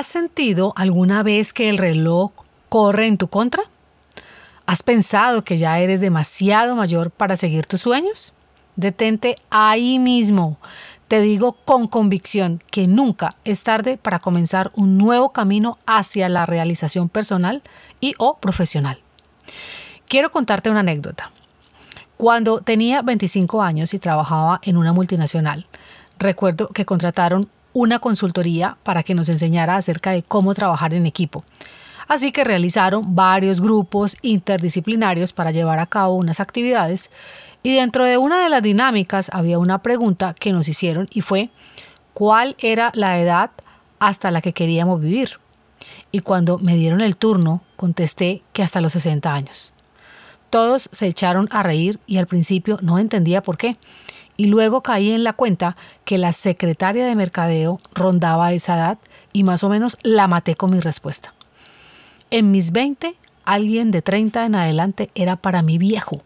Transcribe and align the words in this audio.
¿Has 0.00 0.06
sentido 0.06 0.72
alguna 0.76 1.22
vez 1.22 1.52
que 1.52 1.68
el 1.68 1.76
reloj 1.76 2.30
corre 2.70 3.06
en 3.06 3.18
tu 3.18 3.28
contra? 3.28 3.64
¿Has 4.64 4.82
pensado 4.82 5.44
que 5.44 5.58
ya 5.58 5.78
eres 5.78 6.00
demasiado 6.00 6.74
mayor 6.74 7.10
para 7.10 7.36
seguir 7.36 7.66
tus 7.66 7.82
sueños? 7.82 8.32
Detente 8.76 9.36
ahí 9.50 9.98
mismo. 9.98 10.56
Te 11.06 11.20
digo 11.20 11.52
con 11.52 11.86
convicción 11.86 12.62
que 12.70 12.86
nunca 12.86 13.36
es 13.44 13.62
tarde 13.62 13.98
para 13.98 14.20
comenzar 14.20 14.70
un 14.74 14.96
nuevo 14.96 15.32
camino 15.34 15.76
hacia 15.84 16.30
la 16.30 16.46
realización 16.46 17.10
personal 17.10 17.62
y 18.00 18.14
o 18.16 18.38
profesional. 18.38 19.02
Quiero 20.08 20.30
contarte 20.30 20.70
una 20.70 20.80
anécdota. 20.80 21.30
Cuando 22.16 22.62
tenía 22.62 23.02
25 23.02 23.60
años 23.60 23.92
y 23.92 23.98
trabajaba 23.98 24.60
en 24.62 24.78
una 24.78 24.94
multinacional, 24.94 25.66
recuerdo 26.18 26.68
que 26.68 26.86
contrataron 26.86 27.50
una 27.72 27.98
consultoría 27.98 28.76
para 28.82 29.02
que 29.02 29.14
nos 29.14 29.28
enseñara 29.28 29.76
acerca 29.76 30.10
de 30.10 30.22
cómo 30.22 30.54
trabajar 30.54 30.94
en 30.94 31.06
equipo. 31.06 31.44
Así 32.08 32.32
que 32.32 32.42
realizaron 32.42 33.14
varios 33.14 33.60
grupos 33.60 34.16
interdisciplinarios 34.22 35.32
para 35.32 35.52
llevar 35.52 35.78
a 35.78 35.86
cabo 35.86 36.16
unas 36.16 36.40
actividades 36.40 37.10
y 37.62 37.76
dentro 37.76 38.04
de 38.04 38.18
una 38.18 38.42
de 38.42 38.48
las 38.48 38.62
dinámicas 38.62 39.30
había 39.32 39.58
una 39.58 39.80
pregunta 39.82 40.34
que 40.34 40.52
nos 40.52 40.66
hicieron 40.66 41.08
y 41.12 41.20
fue 41.20 41.50
¿cuál 42.12 42.56
era 42.58 42.90
la 42.94 43.20
edad 43.20 43.50
hasta 44.00 44.30
la 44.30 44.40
que 44.40 44.52
queríamos 44.52 45.00
vivir? 45.00 45.38
Y 46.10 46.20
cuando 46.20 46.58
me 46.58 46.74
dieron 46.74 47.00
el 47.00 47.16
turno 47.16 47.62
contesté 47.76 48.42
que 48.52 48.64
hasta 48.64 48.80
los 48.80 48.92
60 48.94 49.32
años. 49.32 49.72
Todos 50.50 50.90
se 50.90 51.06
echaron 51.06 51.48
a 51.52 51.62
reír 51.62 52.00
y 52.08 52.16
al 52.16 52.26
principio 52.26 52.78
no 52.82 52.98
entendía 52.98 53.40
por 53.40 53.56
qué 53.56 53.76
y 54.36 54.46
luego 54.46 54.82
caí 54.82 55.10
en 55.10 55.24
la 55.24 55.32
cuenta 55.32 55.76
que 56.04 56.18
la 56.18 56.32
secretaria 56.32 57.04
de 57.04 57.14
mercadeo 57.14 57.78
rondaba 57.94 58.52
esa 58.52 58.76
edad 58.76 58.98
y 59.32 59.42
más 59.42 59.64
o 59.64 59.68
menos 59.68 59.98
la 60.02 60.26
maté 60.28 60.54
con 60.54 60.70
mi 60.70 60.80
respuesta. 60.80 61.34
En 62.30 62.50
mis 62.50 62.72
20, 62.72 63.14
alguien 63.44 63.90
de 63.90 64.02
30 64.02 64.46
en 64.46 64.54
adelante 64.54 65.10
era 65.14 65.36
para 65.36 65.62
mí 65.62 65.78
viejo. 65.78 66.22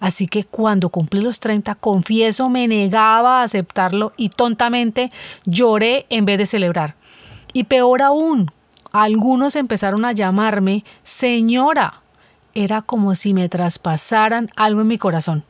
Así 0.00 0.28
que 0.28 0.44
cuando 0.44 0.90
cumplí 0.90 1.20
los 1.20 1.40
30, 1.40 1.74
confieso, 1.74 2.48
me 2.48 2.68
negaba 2.68 3.40
a 3.40 3.42
aceptarlo 3.44 4.12
y 4.16 4.28
tontamente 4.28 5.10
lloré 5.44 6.06
en 6.08 6.24
vez 6.24 6.38
de 6.38 6.46
celebrar. 6.46 6.94
Y 7.52 7.64
peor 7.64 8.02
aún, 8.02 8.50
algunos 8.92 9.56
empezaron 9.56 10.04
a 10.04 10.12
llamarme 10.12 10.84
señora. 11.02 12.02
Era 12.54 12.82
como 12.82 13.14
si 13.14 13.34
me 13.34 13.48
traspasaran 13.48 14.50
algo 14.56 14.82
en 14.82 14.88
mi 14.88 14.98
corazón. 14.98 15.44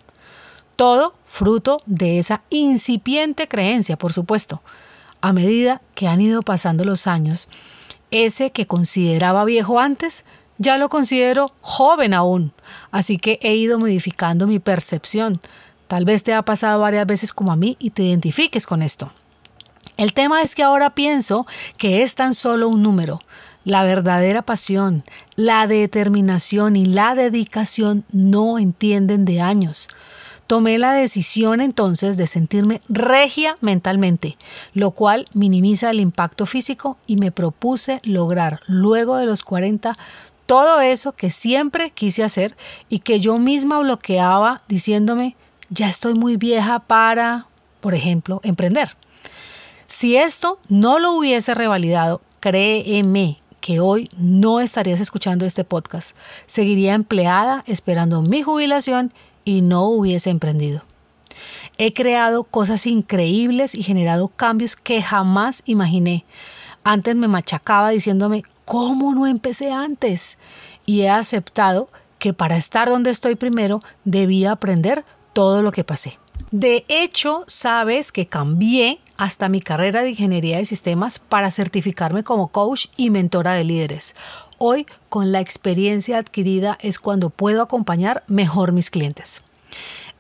Todo 0.79 1.13
fruto 1.27 1.83
de 1.87 2.21
esa 2.21 2.43
incipiente 2.51 3.49
creencia, 3.49 3.99
por 3.99 4.13
supuesto. 4.13 4.63
A 5.21 5.33
medida 5.33 5.83
que 5.97 6.07
han 6.07 6.21
ido 6.21 6.41
pasando 6.41 6.85
los 6.85 7.09
años, 7.09 7.49
ese 8.13 8.53
que 8.53 8.69
consideraba 8.69 9.45
viejo 9.45 9.81
antes, 9.81 10.25
ya 10.57 10.79
lo 10.79 10.89
considero 10.89 11.51
joven 11.63 12.15
aún. 12.15 12.53
Así 12.93 13.19
que 13.19 13.41
he 13.43 13.57
ido 13.57 13.81
modificando 13.81 14.47
mi 14.47 14.61
percepción. 14.61 15.41
Tal 15.89 16.05
vez 16.05 16.23
te 16.23 16.33
ha 16.33 16.43
pasado 16.43 16.79
varias 16.79 17.09
veces 17.09 17.33
como 17.33 17.51
a 17.51 17.57
mí 17.57 17.77
y 17.81 17.91
te 17.91 18.05
identifiques 18.05 18.65
con 18.65 18.81
esto. 18.81 19.11
El 19.97 20.13
tema 20.13 20.43
es 20.43 20.55
que 20.55 20.63
ahora 20.63 20.95
pienso 20.95 21.45
que 21.77 22.05
es 22.05 22.15
tan 22.15 22.35
solo 22.35 22.69
un 22.69 22.85
número. 22.85 23.21
La 23.65 23.83
verdadera 23.83 24.43
pasión, 24.43 25.03
la 25.35 25.67
determinación 25.67 26.77
y 26.77 26.87
la 26.87 27.17
dedicación 27.17 28.05
no 28.13 28.61
entienden 28.61 29.25
de 29.25 29.41
años. 29.41 29.89
Tomé 30.49 30.79
la 30.79 30.95
decisión 30.95 31.61
entonces 31.61 32.17
de 32.17 32.27
sentirme 32.27 32.81
regia 32.89 33.59
mentalmente, 33.61 34.39
lo 34.73 34.93
cual 34.93 35.27
minimiza 35.35 35.91
el 35.91 36.01
impacto 36.01 36.47
físico 36.47 36.97
y 37.07 37.17
me 37.17 37.31
propuse 37.31 38.01
lograr 38.03 38.61
luego 38.67 39.19
de 39.19 39.27
los 39.27 39.43
40 39.43 39.97
todo 40.47 40.81
eso 40.81 41.13
que 41.13 41.31
siempre 41.31 41.91
quise 41.91 42.25
hacer 42.25 42.57
y 42.89 43.01
que 43.01 43.21
yo 43.21 43.37
misma 43.37 43.79
bloqueaba 43.81 44.63
diciéndome, 44.69 45.37
ya 45.69 45.91
estoy 45.91 46.15
muy 46.15 46.39
vieja 46.39 46.79
para, 46.79 47.47
por 47.81 47.95
ejemplo, 47.95 48.41
emprender. 48.43 48.97
Si 49.87 50.17
esto 50.17 50.59
no 50.71 50.99
lo 50.99 51.13
hubiese 51.13 51.53
revalidado, 51.53 52.23
créeme 52.41 53.37
que 53.61 53.81
hoy 53.81 54.09
no 54.17 54.61
estarías 54.61 55.03
escuchando 55.03 55.45
este 55.45 55.65
podcast. 55.65 56.17
Seguiría 56.47 56.95
empleada 56.95 57.63
esperando 57.67 58.23
mi 58.23 58.43
jubilación 58.43 59.13
y 59.49 59.63
no 59.63 59.85
hubiese 59.85 60.29
emprendido. 60.29 60.83
He 61.79 61.95
creado 61.95 62.45
cosas 62.45 62.87
increíbles 62.87 63.75
y 63.75 63.83
generado 63.83 64.29
cambios 64.29 64.77
que 64.77 65.01
jamás 65.01 65.63
imaginé. 65.65 66.27
Antes 66.85 67.17
me 67.17 67.29
machacaba 67.29 67.89
diciéndome, 67.89 68.43
¿cómo 68.67 69.15
no 69.15 69.27
empecé 69.27 69.73
antes? 69.73 70.37
Y 70.85 71.01
he 71.01 71.09
aceptado 71.09 71.89
que 72.19 72.35
para 72.35 72.59
estar 72.59 72.91
donde 72.91 73.09
estoy 73.09 73.37
primero 73.37 73.81
debía 74.05 74.53
aprender 74.53 75.07
todo 75.33 75.63
lo 75.63 75.73
que 75.73 75.83
pasé. 75.83 76.19
De 76.51 76.85
hecho, 76.89 77.45
sabes 77.47 78.13
que 78.13 78.27
cambié 78.27 79.01
hasta 79.19 79.49
mi 79.49 79.61
carrera 79.61 80.03
de 80.03 80.11
ingeniería 80.11 80.57
de 80.57 80.65
sistemas 80.65 81.19
para 81.19 81.51
certificarme 81.51 82.25
como 82.25 82.49
coach 82.49 82.87
y 82.97 83.11
mentora 83.11 83.53
de 83.53 83.65
líderes. 83.65 84.15
Hoy, 84.57 84.87
con 85.09 85.33
la 85.33 85.41
experiencia 85.41 86.19
adquirida, 86.19 86.79
es 86.81 86.99
cuando 86.99 87.29
puedo 87.29 87.61
acompañar 87.61 88.25
mejor 88.29 88.73
mis 88.73 88.91
clientes. 88.91 89.43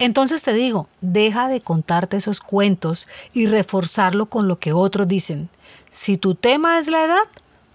Entonces 0.00 0.42
te 0.42 0.52
digo, 0.52 0.88
deja 1.00 1.48
de 1.48 1.60
contarte 1.60 2.16
esos 2.16 2.40
cuentos 2.40 3.08
y 3.32 3.46
reforzarlo 3.46 4.26
con 4.26 4.46
lo 4.46 4.58
que 4.58 4.72
otros 4.72 5.08
dicen. 5.08 5.48
Si 5.90 6.16
tu 6.18 6.34
tema 6.34 6.78
es 6.78 6.88
la 6.88 7.04
edad, 7.04 7.24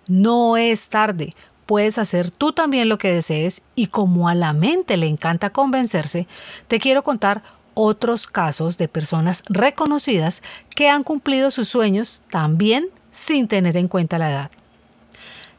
no 0.07 0.57
es 0.57 0.89
tarde. 0.89 1.35
Puedes 1.65 1.97
hacer 1.97 2.31
tú 2.31 2.51
también 2.51 2.89
lo 2.89 2.97
que 2.97 3.13
desees 3.13 3.61
y 3.75 3.87
como 3.87 4.27
a 4.27 4.35
la 4.35 4.53
mente 4.53 4.97
le 4.97 5.07
encanta 5.07 5.51
convencerse, 5.51 6.27
te 6.67 6.79
quiero 6.79 7.03
contar 7.03 7.43
otros 7.73 8.27
casos 8.27 8.77
de 8.77 8.87
personas 8.87 9.43
reconocidas 9.47 10.41
que 10.75 10.89
han 10.89 11.03
cumplido 11.03 11.51
sus 11.51 11.69
sueños 11.69 12.23
también 12.29 12.87
sin 13.11 13.47
tener 13.47 13.77
en 13.77 13.87
cuenta 13.87 14.19
la 14.19 14.31
edad. 14.31 14.51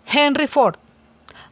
Henry 0.07 0.47
Ford, 0.47 0.77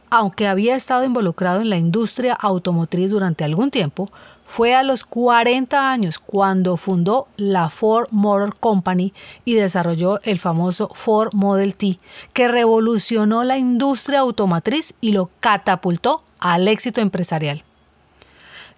aunque 0.09 0.47
había 0.47 0.75
estado 0.75 1.03
involucrado 1.05 1.61
en 1.61 1.69
la 1.69 1.77
industria 1.77 2.33
automotriz 2.33 3.09
durante 3.09 3.43
algún 3.43 3.71
tiempo, 3.71 4.11
fue 4.45 4.75
a 4.75 4.83
los 4.83 5.05
40 5.05 5.91
años 5.91 6.19
cuando 6.19 6.77
fundó 6.77 7.27
la 7.37 7.69
Ford 7.69 8.09
Motor 8.11 8.55
Company 8.59 9.11
y 9.45 9.55
desarrolló 9.55 10.19
el 10.21 10.37
famoso 10.37 10.89
Ford 10.93 11.33
Model 11.33 11.75
T, 11.75 11.97
que 12.33 12.47
revolucionó 12.47 13.43
la 13.43 13.57
industria 13.57 14.19
automotriz 14.19 14.93
y 15.01 15.13
lo 15.13 15.31
catapultó 15.39 16.21
al 16.39 16.67
éxito 16.67 17.01
empresarial. 17.01 17.63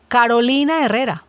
Carolina 0.08 0.86
Herrera, 0.86 1.26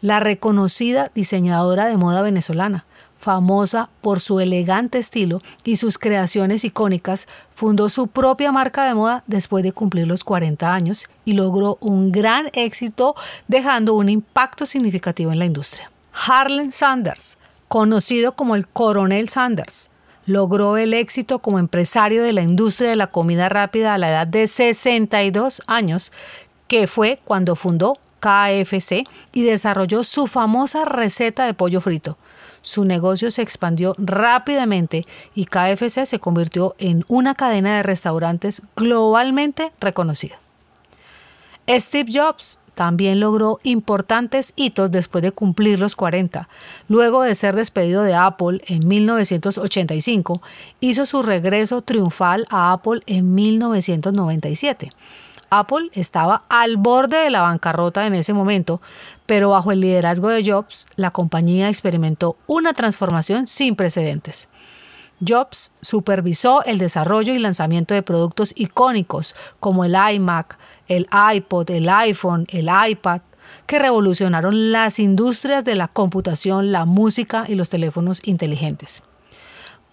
la 0.00 0.20
reconocida 0.20 1.10
diseñadora 1.14 1.86
de 1.86 1.96
moda 1.96 2.22
venezolana, 2.22 2.84
famosa 3.16 3.90
por 4.00 4.20
su 4.20 4.38
elegante 4.38 4.98
estilo 4.98 5.42
y 5.64 5.76
sus 5.76 5.98
creaciones 5.98 6.64
icónicas, 6.64 7.26
fundó 7.52 7.88
su 7.88 8.06
propia 8.06 8.52
marca 8.52 8.84
de 8.84 8.94
moda 8.94 9.24
después 9.26 9.64
de 9.64 9.72
cumplir 9.72 10.06
los 10.06 10.22
40 10.22 10.72
años 10.72 11.08
y 11.24 11.32
logró 11.32 11.78
un 11.80 12.12
gran 12.12 12.50
éxito 12.52 13.16
dejando 13.48 13.94
un 13.94 14.08
impacto 14.08 14.66
significativo 14.66 15.32
en 15.32 15.40
la 15.40 15.46
industria. 15.46 15.90
Harlan 16.12 16.72
Sanders, 16.72 17.38
conocido 17.66 18.32
como 18.32 18.54
el 18.54 18.68
Coronel 18.68 19.28
Sanders, 19.28 19.90
logró 20.26 20.76
el 20.76 20.94
éxito 20.94 21.40
como 21.40 21.58
empresario 21.58 22.22
de 22.22 22.32
la 22.32 22.42
industria 22.42 22.90
de 22.90 22.96
la 22.96 23.08
comida 23.08 23.48
rápida 23.48 23.94
a 23.94 23.98
la 23.98 24.10
edad 24.10 24.26
de 24.26 24.46
62 24.46 25.62
años, 25.66 26.12
que 26.68 26.86
fue 26.86 27.18
cuando 27.24 27.56
fundó 27.56 27.98
KFC 28.20 29.04
y 29.32 29.44
desarrolló 29.44 30.04
su 30.04 30.26
famosa 30.26 30.84
receta 30.84 31.46
de 31.46 31.54
pollo 31.54 31.80
frito. 31.80 32.16
Su 32.62 32.84
negocio 32.84 33.30
se 33.30 33.42
expandió 33.42 33.94
rápidamente 33.98 35.06
y 35.34 35.46
KFC 35.46 36.06
se 36.06 36.18
convirtió 36.18 36.74
en 36.78 37.04
una 37.08 37.34
cadena 37.34 37.76
de 37.76 37.82
restaurantes 37.82 38.62
globalmente 38.76 39.72
reconocida. 39.80 40.38
Steve 41.68 42.10
Jobs 42.12 42.60
también 42.74 43.18
logró 43.18 43.58
importantes 43.64 44.52
hitos 44.54 44.90
después 44.90 45.22
de 45.22 45.32
cumplir 45.32 45.80
los 45.80 45.96
40. 45.96 46.48
Luego 46.86 47.22
de 47.22 47.34
ser 47.34 47.56
despedido 47.56 48.04
de 48.04 48.14
Apple 48.14 48.62
en 48.68 48.86
1985, 48.86 50.40
hizo 50.78 51.04
su 51.04 51.22
regreso 51.22 51.82
triunfal 51.82 52.46
a 52.50 52.72
Apple 52.72 53.00
en 53.06 53.34
1997. 53.34 54.92
Apple 55.50 55.90
estaba 55.92 56.44
al 56.48 56.76
borde 56.76 57.16
de 57.16 57.30
la 57.30 57.42
bancarrota 57.42 58.06
en 58.06 58.14
ese 58.14 58.32
momento, 58.32 58.80
pero 59.26 59.50
bajo 59.50 59.72
el 59.72 59.80
liderazgo 59.80 60.28
de 60.28 60.44
Jobs, 60.44 60.86
la 60.96 61.10
compañía 61.10 61.68
experimentó 61.68 62.36
una 62.46 62.72
transformación 62.72 63.46
sin 63.46 63.76
precedentes. 63.76 64.48
Jobs 65.26 65.72
supervisó 65.80 66.64
el 66.64 66.78
desarrollo 66.78 67.34
y 67.34 67.38
lanzamiento 67.38 67.94
de 67.94 68.02
productos 68.02 68.52
icónicos 68.56 69.34
como 69.58 69.84
el 69.84 69.96
iMac, 70.14 70.58
el 70.86 71.08
iPod, 71.34 71.70
el 71.70 71.88
iPhone, 71.88 72.46
el 72.50 72.68
iPad, 72.88 73.22
que 73.66 73.78
revolucionaron 73.78 74.72
las 74.72 74.98
industrias 74.98 75.64
de 75.64 75.74
la 75.74 75.88
computación, 75.88 76.70
la 76.70 76.84
música 76.84 77.46
y 77.48 77.54
los 77.54 77.68
teléfonos 77.68 78.20
inteligentes. 78.24 79.02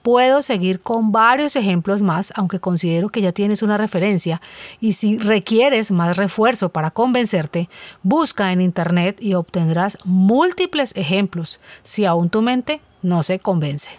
Puedo 0.05 0.43
seguir 0.43 0.81
con 0.81 1.11
varios 1.11 1.55
ejemplos 1.55 2.03
más, 2.03 2.31
aunque 2.35 2.59
considero 2.59 3.09
que 3.09 3.23
ya 3.23 3.31
tienes 3.31 3.63
una 3.63 3.75
referencia 3.75 4.39
y 4.79 4.91
si 4.91 5.17
requieres 5.17 5.89
más 5.89 6.15
refuerzo 6.15 6.69
para 6.69 6.91
convencerte, 6.91 7.69
busca 8.03 8.51
en 8.51 8.61
Internet 8.61 9.17
y 9.19 9.33
obtendrás 9.33 9.97
múltiples 10.03 10.93
ejemplos 10.95 11.59
si 11.81 12.05
aún 12.05 12.29
tu 12.29 12.43
mente 12.43 12.81
no 13.01 13.23
se 13.23 13.39
convence. 13.39 13.89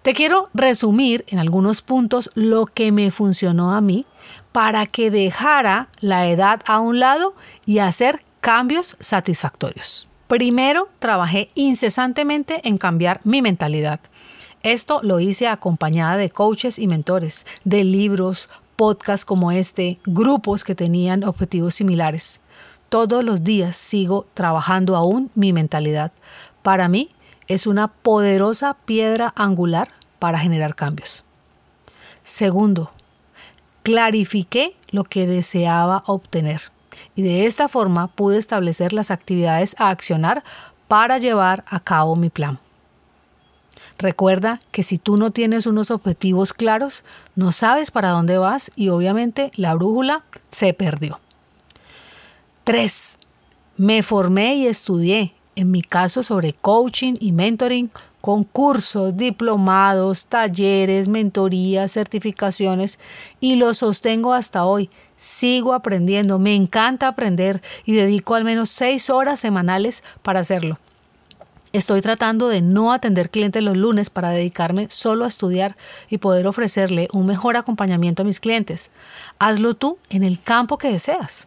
Te 0.00 0.14
quiero 0.14 0.48
resumir 0.54 1.26
en 1.28 1.40
algunos 1.40 1.82
puntos 1.82 2.30
lo 2.34 2.64
que 2.64 2.90
me 2.90 3.10
funcionó 3.10 3.74
a 3.74 3.82
mí 3.82 4.06
para 4.50 4.86
que 4.86 5.10
dejara 5.10 5.90
la 6.00 6.26
edad 6.30 6.62
a 6.64 6.80
un 6.80 7.00
lado 7.00 7.34
y 7.66 7.80
hacer 7.80 8.22
cambios 8.40 8.96
satisfactorios. 8.98 10.08
Primero, 10.26 10.88
trabajé 11.00 11.50
incesantemente 11.54 12.66
en 12.66 12.78
cambiar 12.78 13.20
mi 13.24 13.42
mentalidad. 13.42 14.00
Esto 14.62 15.00
lo 15.02 15.20
hice 15.20 15.48
acompañada 15.48 16.16
de 16.16 16.28
coaches 16.28 16.78
y 16.78 16.86
mentores, 16.86 17.46
de 17.64 17.82
libros, 17.84 18.48
podcasts 18.76 19.24
como 19.24 19.52
este, 19.52 19.98
grupos 20.04 20.64
que 20.64 20.74
tenían 20.74 21.24
objetivos 21.24 21.74
similares. 21.74 22.40
Todos 22.90 23.24
los 23.24 23.42
días 23.42 23.76
sigo 23.76 24.26
trabajando 24.34 24.96
aún 24.96 25.30
mi 25.34 25.52
mentalidad. 25.52 26.12
Para 26.62 26.88
mí, 26.88 27.10
es 27.48 27.66
una 27.66 27.88
poderosa 27.88 28.74
piedra 28.84 29.32
angular 29.34 29.88
para 30.18 30.38
generar 30.38 30.74
cambios. 30.74 31.24
Segundo, 32.22 32.90
clarifiqué 33.82 34.76
lo 34.90 35.04
que 35.04 35.26
deseaba 35.26 36.02
obtener 36.06 36.70
y 37.14 37.22
de 37.22 37.46
esta 37.46 37.68
forma 37.68 38.08
pude 38.08 38.38
establecer 38.38 38.92
las 38.92 39.10
actividades 39.10 39.74
a 39.78 39.90
accionar 39.90 40.44
para 40.86 41.18
llevar 41.18 41.64
a 41.68 41.80
cabo 41.80 42.14
mi 42.14 42.30
plan. 42.30 42.58
Recuerda 44.00 44.62
que 44.72 44.82
si 44.82 44.96
tú 44.96 45.18
no 45.18 45.30
tienes 45.30 45.66
unos 45.66 45.90
objetivos 45.90 46.54
claros, 46.54 47.04
no 47.36 47.52
sabes 47.52 47.90
para 47.90 48.08
dónde 48.08 48.38
vas 48.38 48.70
y 48.74 48.88
obviamente 48.88 49.52
la 49.56 49.74
brújula 49.74 50.24
se 50.50 50.72
perdió. 50.72 51.20
3. 52.64 53.18
Me 53.76 54.02
formé 54.02 54.54
y 54.54 54.66
estudié 54.66 55.34
en 55.54 55.70
mi 55.70 55.82
caso 55.82 56.22
sobre 56.22 56.54
coaching 56.54 57.16
y 57.20 57.32
mentoring, 57.32 57.90
con 58.22 58.44
cursos, 58.44 59.18
diplomados, 59.18 60.26
talleres, 60.26 61.06
mentorías, 61.06 61.92
certificaciones 61.92 62.98
y 63.38 63.56
lo 63.56 63.74
sostengo 63.74 64.32
hasta 64.32 64.64
hoy. 64.64 64.88
Sigo 65.18 65.74
aprendiendo, 65.74 66.38
me 66.38 66.54
encanta 66.54 67.08
aprender 67.08 67.60
y 67.84 67.92
dedico 67.92 68.34
al 68.34 68.44
menos 68.44 68.70
seis 68.70 69.10
horas 69.10 69.40
semanales 69.40 70.02
para 70.22 70.40
hacerlo. 70.40 70.78
Estoy 71.72 72.00
tratando 72.00 72.48
de 72.48 72.62
no 72.62 72.92
atender 72.92 73.30
clientes 73.30 73.62
los 73.62 73.76
lunes 73.76 74.10
para 74.10 74.30
dedicarme 74.30 74.88
solo 74.90 75.24
a 75.24 75.28
estudiar 75.28 75.76
y 76.08 76.18
poder 76.18 76.48
ofrecerle 76.48 77.06
un 77.12 77.26
mejor 77.26 77.56
acompañamiento 77.56 78.22
a 78.22 78.24
mis 78.24 78.40
clientes. 78.40 78.90
Hazlo 79.38 79.74
tú 79.74 79.98
en 80.08 80.24
el 80.24 80.40
campo 80.40 80.78
que 80.78 80.90
deseas. 80.90 81.46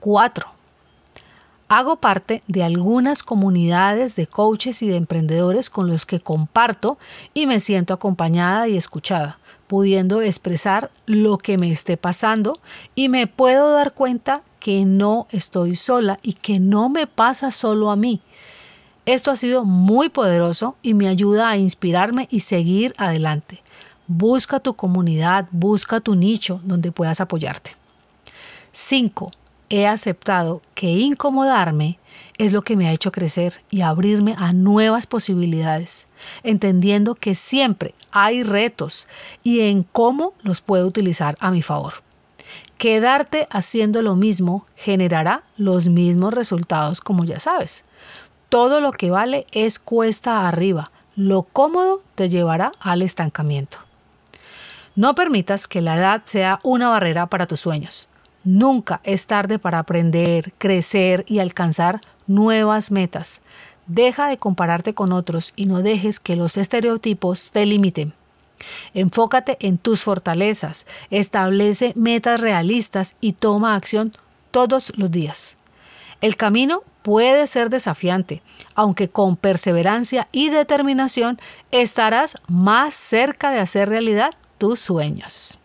4. 0.00 0.48
Hago 1.68 1.96
parte 1.96 2.42
de 2.48 2.64
algunas 2.64 3.22
comunidades 3.22 4.16
de 4.16 4.26
coaches 4.26 4.82
y 4.82 4.88
de 4.88 4.96
emprendedores 4.96 5.70
con 5.70 5.86
los 5.86 6.06
que 6.06 6.18
comparto 6.18 6.98
y 7.34 7.46
me 7.46 7.60
siento 7.60 7.94
acompañada 7.94 8.66
y 8.66 8.76
escuchada, 8.76 9.38
pudiendo 9.68 10.22
expresar 10.22 10.90
lo 11.06 11.38
que 11.38 11.56
me 11.56 11.70
esté 11.70 11.96
pasando 11.96 12.58
y 12.96 13.08
me 13.08 13.28
puedo 13.28 13.72
dar 13.74 13.94
cuenta 13.94 14.42
que 14.58 14.84
no 14.84 15.28
estoy 15.30 15.76
sola 15.76 16.18
y 16.22 16.32
que 16.32 16.58
no 16.58 16.88
me 16.88 17.06
pasa 17.06 17.52
solo 17.52 17.92
a 17.92 17.96
mí. 17.96 18.20
Esto 19.06 19.30
ha 19.30 19.36
sido 19.36 19.64
muy 19.64 20.08
poderoso 20.08 20.76
y 20.82 20.94
me 20.94 21.08
ayuda 21.08 21.50
a 21.50 21.56
inspirarme 21.56 22.26
y 22.30 22.40
seguir 22.40 22.94
adelante. 22.96 23.62
Busca 24.06 24.60
tu 24.60 24.74
comunidad, 24.74 25.46
busca 25.50 26.00
tu 26.00 26.14
nicho 26.14 26.60
donde 26.64 26.92
puedas 26.92 27.20
apoyarte. 27.20 27.76
5 28.72 29.30
he 29.70 29.86
aceptado 29.86 30.62
que 30.74 30.90
incomodarme 30.90 31.98
es 32.38 32.52
lo 32.52 32.62
que 32.62 32.76
me 32.76 32.88
ha 32.88 32.92
hecho 32.92 33.12
crecer 33.12 33.62
y 33.70 33.80
abrirme 33.80 34.34
a 34.38 34.52
nuevas 34.52 35.06
posibilidades, 35.06 36.06
entendiendo 36.42 37.14
que 37.14 37.34
siempre 37.34 37.94
hay 38.10 38.42
retos 38.42 39.06
y 39.42 39.60
en 39.60 39.82
cómo 39.82 40.34
los 40.42 40.60
puedo 40.60 40.86
utilizar 40.86 41.36
a 41.40 41.50
mi 41.50 41.62
favor. 41.62 41.94
Quedarte 42.78 43.46
haciendo 43.50 44.02
lo 44.02 44.16
mismo 44.16 44.66
generará 44.76 45.44
los 45.56 45.88
mismos 45.88 46.34
resultados 46.34 47.00
como 47.00 47.24
ya 47.24 47.40
sabes. 47.40 47.84
Todo 48.54 48.80
lo 48.80 48.92
que 48.92 49.10
vale 49.10 49.48
es 49.50 49.80
cuesta 49.80 50.46
arriba. 50.46 50.92
Lo 51.16 51.42
cómodo 51.42 52.02
te 52.14 52.28
llevará 52.28 52.70
al 52.78 53.02
estancamiento. 53.02 53.78
No 54.94 55.16
permitas 55.16 55.66
que 55.66 55.80
la 55.80 55.96
edad 55.96 56.22
sea 56.24 56.60
una 56.62 56.88
barrera 56.88 57.26
para 57.26 57.48
tus 57.48 57.58
sueños. 57.58 58.08
Nunca 58.44 59.00
es 59.02 59.26
tarde 59.26 59.58
para 59.58 59.80
aprender, 59.80 60.52
crecer 60.56 61.24
y 61.26 61.40
alcanzar 61.40 62.00
nuevas 62.28 62.92
metas. 62.92 63.40
Deja 63.88 64.28
de 64.28 64.36
compararte 64.36 64.94
con 64.94 65.10
otros 65.10 65.52
y 65.56 65.66
no 65.66 65.82
dejes 65.82 66.20
que 66.20 66.36
los 66.36 66.56
estereotipos 66.56 67.50
te 67.50 67.66
limiten. 67.66 68.14
Enfócate 68.94 69.56
en 69.66 69.78
tus 69.78 70.04
fortalezas, 70.04 70.86
establece 71.10 71.92
metas 71.96 72.40
realistas 72.40 73.16
y 73.20 73.32
toma 73.32 73.74
acción 73.74 74.12
todos 74.52 74.92
los 74.96 75.10
días. 75.10 75.56
El 76.24 76.38
camino 76.38 76.82
puede 77.02 77.46
ser 77.46 77.68
desafiante, 77.68 78.40
aunque 78.74 79.10
con 79.10 79.36
perseverancia 79.36 80.26
y 80.32 80.48
determinación 80.48 81.38
estarás 81.70 82.38
más 82.48 82.94
cerca 82.94 83.50
de 83.50 83.58
hacer 83.58 83.90
realidad 83.90 84.30
tus 84.56 84.80
sueños. 84.80 85.58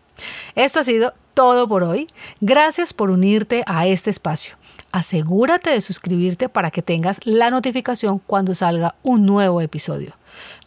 Esto 0.56 0.80
ha 0.80 0.84
sido 0.84 1.14
todo 1.32 1.66
por 1.66 1.82
hoy. 1.82 2.08
Gracias 2.42 2.92
por 2.92 3.08
unirte 3.08 3.64
a 3.66 3.86
este 3.86 4.10
espacio. 4.10 4.56
Asegúrate 4.92 5.70
de 5.70 5.80
suscribirte 5.80 6.50
para 6.50 6.70
que 6.70 6.82
tengas 6.82 7.20
la 7.24 7.48
notificación 7.48 8.18
cuando 8.18 8.54
salga 8.54 8.96
un 9.02 9.24
nuevo 9.24 9.62
episodio. 9.62 10.12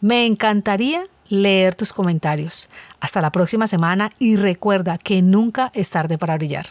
Me 0.00 0.26
encantaría 0.26 1.06
leer 1.28 1.76
tus 1.76 1.92
comentarios. 1.92 2.68
Hasta 2.98 3.20
la 3.20 3.30
próxima 3.30 3.68
semana 3.68 4.10
y 4.18 4.34
recuerda 4.34 4.98
que 4.98 5.22
nunca 5.22 5.70
es 5.72 5.88
tarde 5.90 6.18
para 6.18 6.34
brillar. 6.34 6.66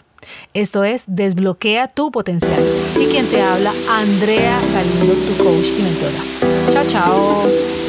Esto 0.54 0.84
es 0.84 1.04
Desbloquea 1.08 1.88
tu 1.88 2.12
potencial. 2.12 2.64
Y 3.00 3.06
quien 3.08 3.28
te 3.28 3.42
habla, 3.42 3.74
Andrea 3.90 4.62
Galindo, 4.74 5.14
tu 5.26 5.44
coach 5.44 5.70
y 5.78 5.82
mentora. 5.82 6.24
Chao, 6.70 6.86
chao. 6.88 7.83